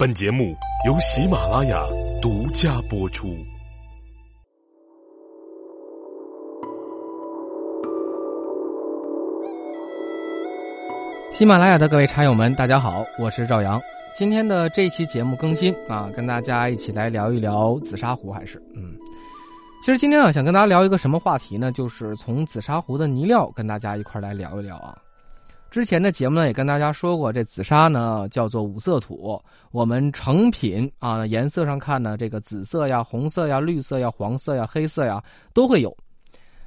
[0.00, 0.56] 本节目
[0.86, 1.86] 由喜马拉雅
[2.22, 3.36] 独家播出。
[11.30, 13.78] 喜马拉雅的各位茶友们，大家好，我是赵阳。
[14.16, 18.96] 今天的这期节目更新啊，跟大家一起来聊一聊紫砂壶，还是嗯。
[19.84, 21.70] 其实今天啊，想跟大家聊一个什么话题呢？
[21.70, 24.96] 就是从紫砂壶的泥料跟大家一块来聊一聊啊。
[25.70, 29.40] 之前的节目呢，也跟大家说过，这紫砂呢叫做五色土。
[29.70, 35.22] 我们成品啊，颜色上看呢，这个紫色呀、红色呀、绿色呀、黄色呀、黑色呀
[35.54, 35.96] 都会有。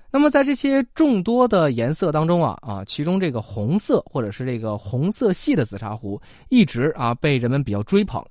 [0.09, 8.23] 那么在这些众多的颜色当中啊啊，其中这个红色或者是这个红色系的紫砂壶，一直啊被人们比较追捧。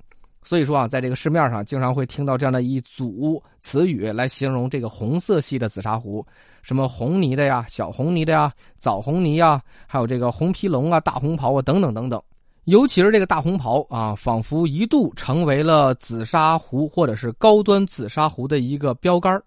[0.45, 6.25] 所以说啊，在这个市面上经常会听到这样的一组词语来形容这个红色系的紫砂壶，
[6.63, 12.21] 什么红泥的呀、小红泥的呀、枣红泥呀，还有这个红皮龙啊、大红袍啊等等等等。
[12.65, 19.43] 尤其是这个大红袍啊，仿佛一度成为了紫砂壶或者是高端紫砂壶的一个标杆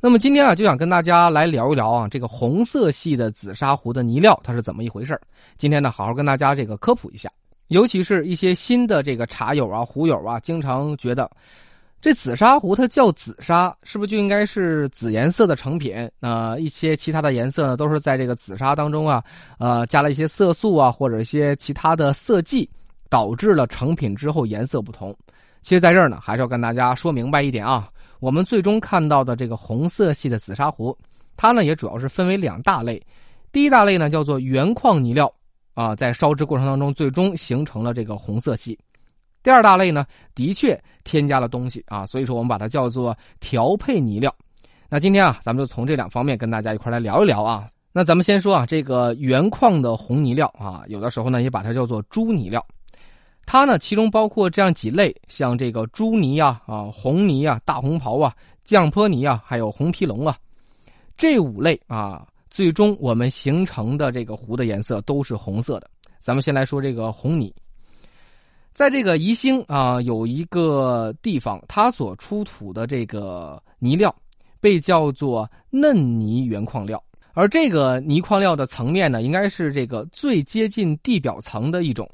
[0.00, 5.20] 那么今天啊，就想跟大家来聊一聊啊，这个红色系的紫砂壶的泥料它是怎么一回事
[5.58, 7.30] 今天呢，好好跟大家这个科普一下。
[7.72, 11.30] 尤其是一些新的这个茶友啊、壶友啊，经常觉得，
[12.02, 16.10] 这紫砂壶它叫紫砂，是不是就应该是紫颜色的成品？
[16.20, 19.24] 那一些其他的颜色呢，都是在这个紫砂当中啊，
[19.58, 22.68] 呃，加了一些色素啊，或者一些其他的色剂，
[23.08, 25.16] 导致了成品之后颜色不同。
[25.62, 27.88] 其实，在这儿呢，还是要跟大家说明白一点啊，
[28.20, 30.94] 我们最终看到的这个红色系的紫砂壶，
[31.38, 33.02] 它呢也主要是分为两大类，
[33.50, 35.32] 第一大类呢叫做原矿泥料。
[35.74, 38.78] 啊，在烧制过程当中，最终形成了这个红色系。
[39.42, 44.32] 第二大类呢，的确添加了东西啊，所以说我们把它叫做调配泥料。
[44.88, 47.66] 那今天啊，咱们就从这两方面跟大家一块来聊一聊啊。
[47.92, 52.64] 那咱们先说啊，这个原矿的红泥料啊，有的时候呢也把它叫做朱泥料。
[53.44, 60.36] 它呢，其中包括这样几类，像这个朱泥呀、啊红泥啊、大红袍啊、降坡泥啊，还有红皮龙啊，
[61.16, 62.24] 这五类啊。
[62.52, 65.88] 最终，我们形成的这个湖的颜色都是红色的。
[66.20, 67.50] 咱们先来说这个红泥，
[68.74, 74.14] 在这个宜兴啊，有一个地方，它所出土的这个泥料
[74.60, 77.02] 被叫做嫩泥原矿料，
[77.32, 82.06] 而这个泥矿料的层面呢，应该是这个最接近地表层的一种。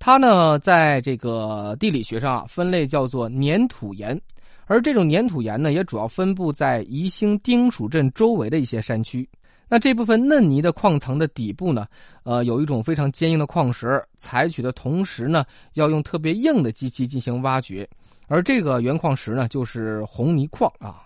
[0.00, 4.20] 它呢，在这个地理学上啊，分类叫做粘土岩，
[4.64, 9.28] 而这种粘土岩呢，也主要分布在宜兴丁蜀镇周围的一些山区。
[9.68, 11.86] 那这部分嫩泥的矿层的底部呢，
[12.22, 15.44] 呃，有一种非常坚硬的矿石，采取的同时呢，
[15.74, 17.88] 要用特别硬的机器进行挖掘，
[18.28, 21.02] 而这个原矿石呢，就是红泥矿啊。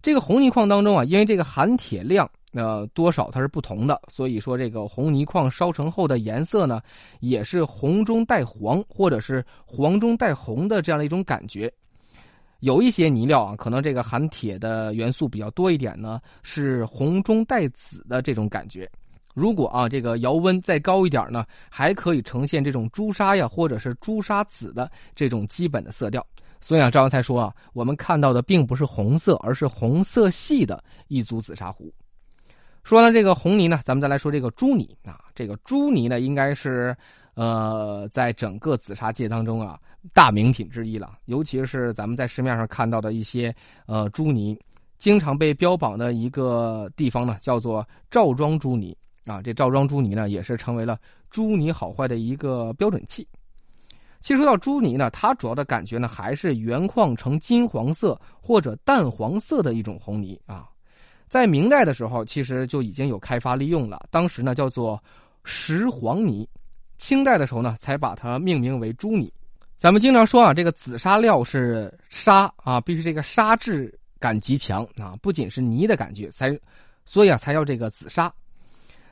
[0.00, 6.80] 这个红泥矿当中啊，因为这个含铁量呃多少它是不同的，所以说这个红泥矿烧成后的颜色呢，
[7.20, 11.72] 也是红中带黄，或者是黄中带红的这样的一种感觉。
[12.62, 18.88] 有一些泥料啊，可能这个含铁的元素比较多一点呢，是红中带紫的这种感觉。
[19.34, 26.24] 如果啊，这个窑温再高一点呢，还可以呈现这种朱砂呀，或者是朱砂紫的这种基本的色调。
[26.60, 31.92] 所以啊，赵刚才说啊，我们看到的并不是红色，而是红色系的一组紫砂壶。
[32.84, 36.96] 说完这个红泥呢，咱们再来说这个朱泥啊，这个朱泥呢，应该是。
[37.34, 39.78] 呃，在整个紫砂界当中啊，
[40.12, 41.18] 大名品之一了。
[41.24, 43.54] 尤其是咱们在市面上看到的一些
[43.86, 44.58] 呃朱泥，
[44.98, 49.40] 经常被标榜的一个地方呢，叫做赵庄朱泥啊。
[49.40, 50.98] 这赵庄朱泥呢，也是成为了
[51.30, 53.26] 朱泥好坏的一个标准器。
[54.20, 60.68] 其实说到朱泥呢，它主要的感觉呢，还是原矿呈金黄色或者淡黄色的一种红泥啊。
[61.28, 65.02] 在明代的时候，其实就已经有开发利用了，当时呢叫做
[65.44, 66.46] 石黄泥。
[67.02, 69.30] 清代的时候呢，才把它命名为朱泥。
[69.76, 76.56] 咱们经常说啊，这个紫砂料是砂啊，必须这个砂质感极强啊，不仅是泥的感觉，才
[77.04, 78.32] 所以啊，才叫这个紫砂。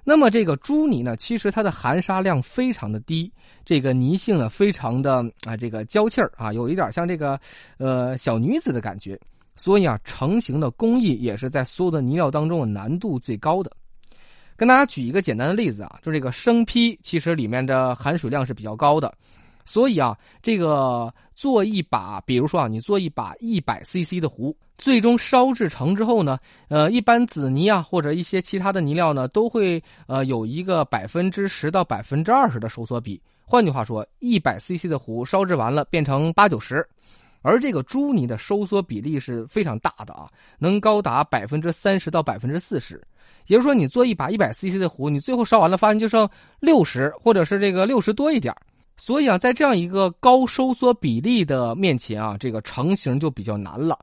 [0.05, 3.31] 那么这个朱泥呢，其实它的含沙量非常的低，
[3.65, 7.41] 这个泥性呢，非常的啊，这个娇气儿啊，有一点像这个
[7.79, 9.19] 呃小女子的感觉。
[9.57, 13.73] 所以啊，成型的工艺也是在所有的泥料当中难度最高的。
[14.61, 19.11] 跟大家举一个简单的例子啊，就这个生坯，其实里面的含水量是比较高的，
[19.65, 33.19] 所以啊，这个做一把，比如说啊，你做一把一百 CC 的壶，最终烧制成之后呢，呃，一般紫泥啊或者一些其他的泥料呢，都会呃有一个百分之十到百分之二十的收缩比。
[33.47, 36.87] 换句话说，一百 CC 的壶烧制完了变成八九十，
[37.41, 40.29] 而这个朱泥的收缩比例是非常大的啊，
[40.59, 43.03] 能高达百分之三十到百分之四十。
[43.51, 46.29] 也就是说，你做一把一百 CC 的壶，你最后烧完了，发现就剩
[46.61, 48.55] 六十，或者是这个六十多一点
[48.97, 53.99] 所以啊，在这样一个高收缩比例的面前啊，这个成型就比较难了。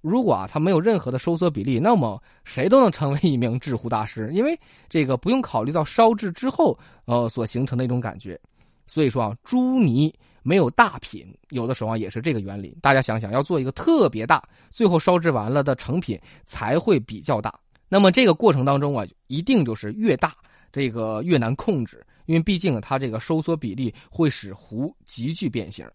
[0.00, 4.58] 如果啊，它没有任何的收缩比例，那么谁都能成为一名制壶大师，因为
[4.88, 8.40] 这个不用考虑到烧制之后呃所形成的一种感觉。
[8.86, 10.10] 所以说啊，朱泥
[10.42, 12.74] 没有大品，有的时候啊也是这个原理。
[12.80, 17.52] 大家想想，要做一个特别大，最后烧制完了的成品才会比较大。
[17.88, 20.32] 那么这个过程当中啊，一定就是越大，
[20.72, 22.04] 这个越难控制。
[22.26, 25.86] 因为毕竟它这个收缩比例会使壶急剧变形，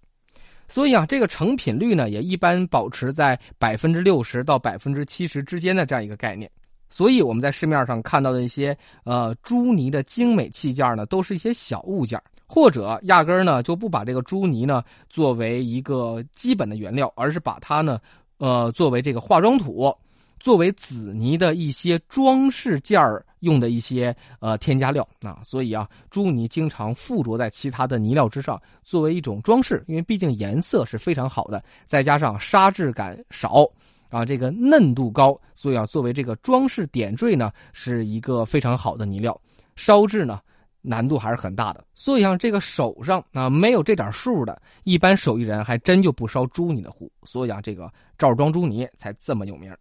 [0.65, 6.49] 所以啊，这个成品率呢也一般保持在百分之六十到百分之七十之间的这样一个概念。
[6.89, 12.17] 所以我们在市面上看到的一些呃朱泥的精美器件呢，都是一些小物件，
[12.47, 17.99] 或者压根儿呢就不把这个朱泥呢作为一个基本的原料，而是把它呢
[18.37, 19.93] 呃作为这个化妆土。
[20.41, 29.83] 作为紫泥的一些装饰件儿用的一些呃添加料啊，所以啊，朱泥经常附着在其他的泥料之上，作为一种装饰。
[29.87, 33.69] 因为毕竟颜色是非常好的，再加上沙质感少
[34.09, 39.39] 啊，这个嫩度高，所以啊，作为这个装饰点缀呢，是一个非常好的泥料。
[39.75, 40.41] 烧制呢
[40.81, 47.11] 难度还是很大的，所以像这个手上啊没有这点数的，一般手艺人还真就不烧朱泥的壶。
[47.25, 49.71] 所以啊，这个赵庄朱泥才这么有名。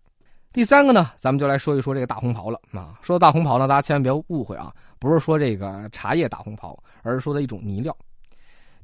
[0.52, 2.99] 第三个呢，咱们就来说一说这个大红袍了啊。
[3.02, 7.97] 说到大红袍呢，大家千万别误会啊，不是说这个茶叶大红袍，而是说的一种泥料。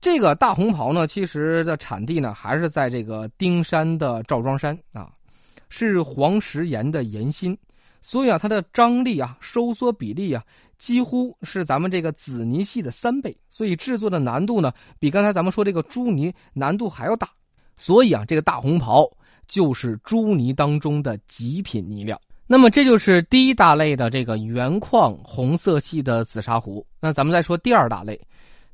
[0.01, 5.11] 这个大红袍呢，其实的产地呢还是在这个丁山的赵庄山啊，
[5.69, 7.59] 是黄石岩的岩心，
[8.01, 10.45] 所以啊，它的张力啊、收缩比例啊，
[10.79, 17.29] 几乎是咱们这个紫泥系的三倍，所以制作的难度呢，比刚才咱们说这个朱泥难度还要大。
[17.77, 19.11] 所以啊，这个大红袍。
[19.47, 26.87] 就是朱泥当中的极品泥料，那么这就是第一大类的这个原矿红色系的紫砂壶。
[27.01, 28.21] 那咱们再说第二大类，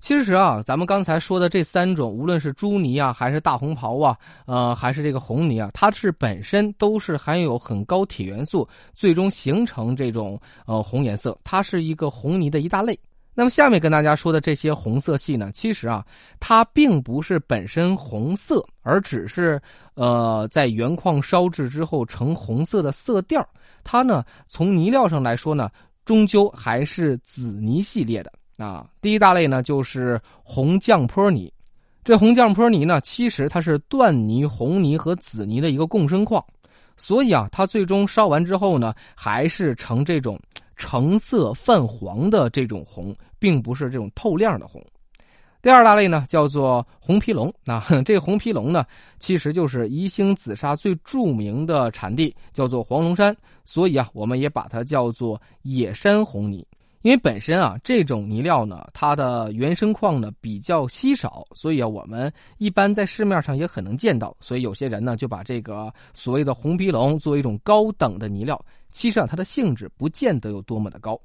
[0.01, 4.17] 其实啊，咱们刚才说的这三种，无论是朱泥啊，还是大红袍啊，
[4.47, 12.99] 呃，还是这个红泥啊，它是本身都是含有很高铁元素，最终形成这种呃红颜色，它是一个红泥的一大类。
[13.35, 16.05] 那么下面跟大家说的这些红色系呢，其实啊，
[16.39, 19.61] 它并不是本身红色，而只是
[19.95, 23.47] 呃在原矿烧制之后呈红色的色调。
[23.83, 25.71] 它呢，从泥料上来说呢，
[26.05, 28.87] 终究还是紫泥系列的啊。
[29.01, 31.51] 第一大类呢，就是红降坡泥。
[32.05, 36.45] 这红降坡泥呢，其实它是缎泥、红泥和紫泥的一个共生矿，
[36.97, 40.39] 所以啊，它最终烧完之后呢，还是呈这种。
[40.77, 44.85] 橙色泛黄的这种红，并不是这种透亮的红。
[45.61, 47.53] 第二大类呢，叫做红皮龙。
[47.65, 48.85] 那 这红皮龙呢，
[49.21, 53.37] 其实就是宜兴紫砂最著名的产地，叫做黄龙山。
[53.65, 56.67] 所以啊，我们也把它叫做野山红泥。
[57.03, 64.37] 因为本身啊，这种泥料呢，它的原生矿呢比较稀少，所以啊，我们一般在市面上也很能见到。
[64.41, 68.61] 所以有些人呢，就把这个所谓的红皮龙作为一种高等的泥料。
[68.93, 71.21] 其实啊，它的性质不见得有多么的高，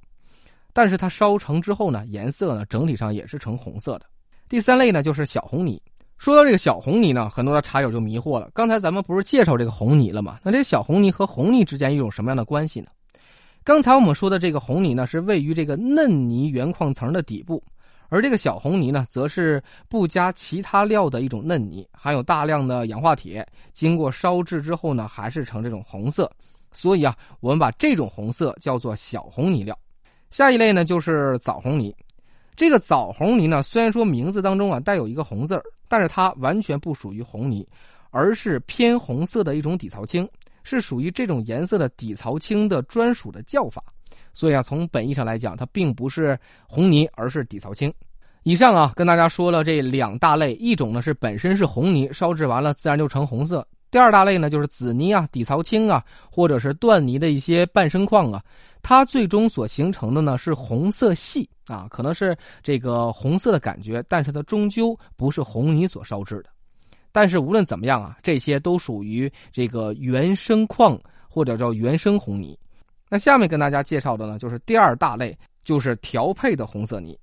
[0.74, 4.06] 但是它烧成之后呢，颜色呢整体上也是呈红色的。
[4.50, 5.82] 第三类呢就是小红泥。
[6.18, 8.50] 说到这个小红泥呢，很多的茶友就迷惑了。
[8.52, 10.40] 刚才咱们不是介绍这个红泥了吗？
[10.42, 12.88] 那这小红泥和红泥之间一种什么样的关系呢？
[13.64, 17.62] 刚才我们说的这个红泥呢，是位于这个嫩泥原矿层的底部，
[18.10, 26.32] 而这个小红泥呢，则是不加其他料的一种嫩泥，含有大量的氧化铁，经过烧制之后呢，还是呈这种红色。
[26.78, 29.76] 所以啊，我们把这种红色叫做小红泥料。
[30.30, 31.96] 下一类呢，就是枣红泥。
[32.56, 37.68] 这个枣红泥呢，虽然说名字当中啊带有一个红字儿，但是它完全不属于红泥，
[38.12, 40.28] 而是偏红色的一种底槽青，
[40.64, 43.84] 是属于这种颜色的底槽青的专属的叫法。
[44.34, 47.92] 所以啊，从本意上来讲，它并不是红泥，而是底槽青。
[48.44, 53.68] 以上啊，跟大家说了这两大类，一种呢是本身是红泥，烧制完了自然就成红色。
[53.98, 58.44] 第二大类呢，就是紫泥啊、底槽青啊，或者是断泥的一些半生矿啊，
[58.84, 66.50] 它最终所形成的呢是红色系啊，可能是这个红色的感觉，但是它终究不是红泥所烧制的。
[67.12, 70.96] 但是无论怎么样啊，这些都属于这个原生矿
[71.28, 72.56] 或者叫原生红泥。
[73.10, 77.18] 那下面跟大家介绍的呢，就是第二大类，就是调配的红色泥。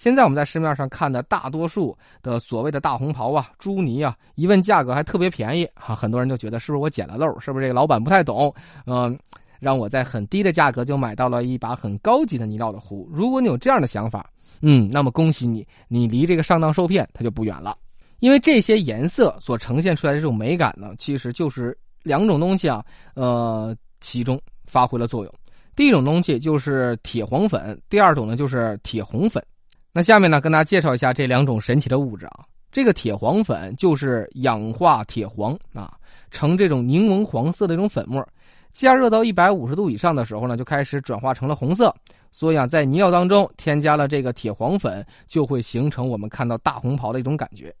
[0.00, 8.50] 现在我们在市面上看的大多数的所谓的大红袍啊、朱泥啊，一问价格还特别便宜哈，很多人就觉得是不是我捡了漏，是不是这个老板不太懂？
[8.86, 9.14] 嗯，
[9.58, 13.06] 让我在很低的价格就买到了一把很高级的泥料的壶。
[13.12, 14.30] 如果你有这样的想法，
[14.62, 17.76] 嗯，那么恭喜你，你离这个上当受骗它就不远了。
[18.20, 25.34] 因为这些颜色所呈现出来的这种美感呢，其实就是两种东西啊，呃，其中发挥了作用。
[25.76, 29.44] 第一种东西就是铁黄粉，第二种呢就是铁红粉。
[29.92, 32.44] 那下面呢，跟大家介绍一下这两种神奇的物质啊。
[32.70, 35.92] 这个铁黄粉就是氧化铁黄啊，
[36.30, 38.24] 呈这种柠檬黄色的一种粉末，
[38.72, 41.92] 加热到一百五十度以上的时候呢，就开始转化成了红色。
[42.30, 47.74] 所以啊，在泥料当中添加了这个铁黄粉，就会形成我们看到大红袍的一种感觉。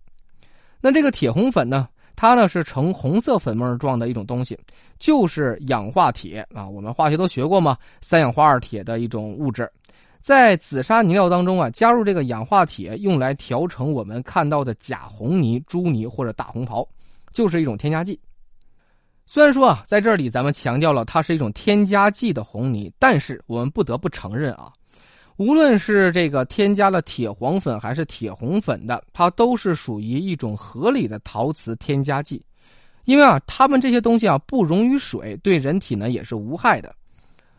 [0.80, 4.58] 那这个铁红粉呢，它呢是呈红色粉末状的一种东西，
[4.98, 6.68] 就是氧化铁啊。
[6.68, 9.70] 我们化学都学过嘛，三氧化二铁的一种物质。
[10.20, 16.86] 在紫砂泥料当中啊，加入这个氧化铁，用来调成我们看到的假红泥、朱泥或者大红袍，
[17.32, 18.20] 就是一种添加剂。
[19.24, 24.70] 虽然说啊，在这里咱们强调了它是一种添加剂的红泥，但是我们不得不承认啊，
[25.36, 32.44] 无论是这个添加了铁黄粉还是铁红粉的，它都是属于一种合理的陶瓷添加剂，
[33.04, 36.94] 因为啊，它们这些东西啊不溶于水，对人体呢也是无害的，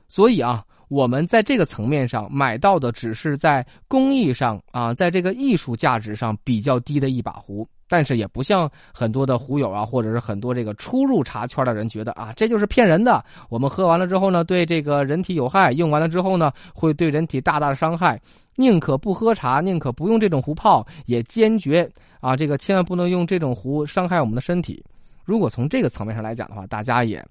[0.07, 0.63] 所以啊。
[0.91, 13.23] 我们在这个层面上买到的只是在工艺上啊，在这个艺术价值上比较低的一把壶，但是也不像很多的壶友啊，或者是很多这个初入茶圈的人觉得啊，这就是骗人的。
[13.47, 18.19] 我们喝完了之后呢，对这个人体有害；用完了之后呢，会对人体大大的伤害。
[18.57, 24.83] 宁可不喝茶，宁可不用这种壶泡，也坚决啊，这个千万不能用这种壶伤害我们的身体。
[25.23, 27.25] 如果从这个层面上来讲的话，大家也。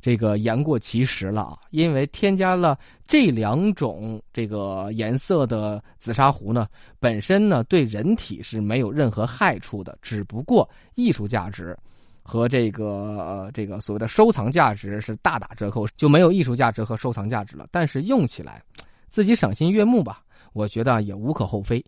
[0.00, 6.68] 这个言过其实了啊，因为添加了这两种这个颜色的紫砂壶呢，
[7.00, 11.76] 本身呢对人体是没有任何害处的，只不过艺术价值
[12.22, 17.66] 和这个这个所谓的收藏价值是大打折扣，就没有艺术价值和收藏价值了。
[17.70, 18.62] 但是用起来
[19.08, 21.84] 自己赏心悦目吧，我觉得也无可厚非。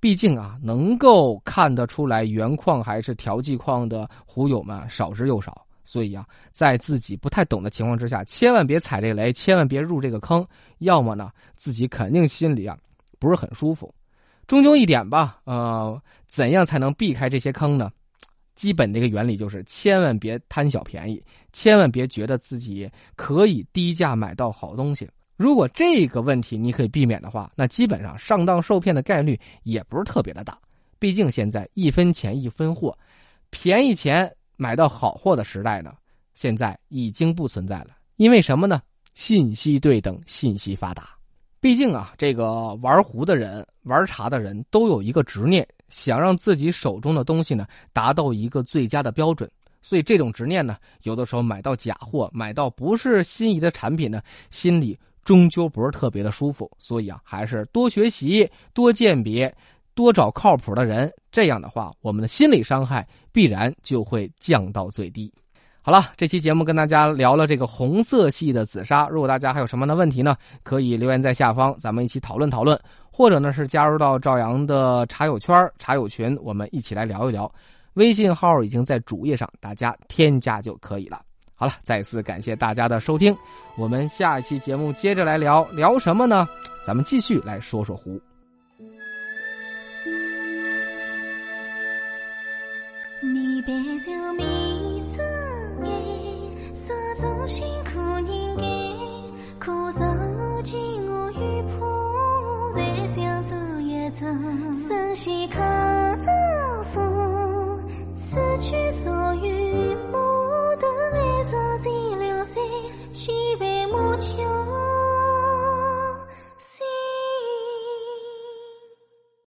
[0.00, 5.66] 毕竟啊，能够看得出来原矿还是调剂矿的壶友们少之又少。
[5.84, 10.46] 所以啊，在自己不太懂的情况之下，千万别踩这个雷，千万别入这个坑。
[10.78, 12.78] 要么呢，自己肯定心里啊
[13.18, 13.94] 不是很舒服。
[14.46, 17.90] 终究一点吧，呃，怎样才能避开这些坑呢？
[18.54, 21.22] 基本的一个原理就是，千万别贪小便宜，
[21.52, 25.08] 千万别觉得自己可以低价买到好东西。
[25.36, 30.56] 如果这个问题你可以避免的话，那基本上上当受骗的概率也不是特别的大。
[30.98, 32.96] 毕竟现在一分钱一分货，
[33.50, 34.32] 便宜钱。
[34.62, 35.92] 买到好货的时代呢，
[36.34, 37.88] 现在已经不存在了。
[38.14, 38.80] 因为什么呢？
[39.14, 41.10] 信息对等，信息发达。
[41.60, 49.50] 毕竟啊，这个玩壶的人、玩茶的人都有一个执念，想让自己手中的东西呢达到一个最佳的标准。
[49.80, 56.70] 所以这种执念呢，有的时候买到假货、买到不是心仪的产品呢，心里终究不是特别的舒服。
[56.78, 59.52] 所以啊，还是多学习、多鉴别。
[59.94, 65.32] 多找靠谱的人，这样的话，我们的心理伤害必然就会降到最低。
[65.84, 69.08] 好了，这期节目跟大家聊了这个红色系的紫砂。
[69.08, 72.80] 如果大家还有什么的问题呢，可以留言在下方，咱们一起讨论讨论，
[73.10, 77.52] 或者呢是加入到赵阳的茶友圈、茶友群，我们一起来聊一聊。
[77.94, 81.20] 微信号已经在主页上，大家添加就可以了。
[81.52, 83.36] 好了，再次感谢大家的收听，
[83.76, 86.48] 我们下一期节目接着来聊聊什么呢？
[86.86, 88.20] 咱们继续来说说壶。
[93.64, 94.91] Bé 眠